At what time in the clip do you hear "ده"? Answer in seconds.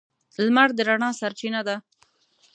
1.67-1.75